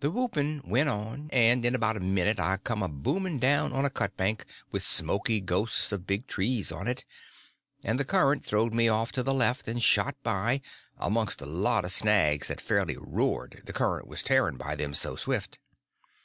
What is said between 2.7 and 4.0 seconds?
a booming down on a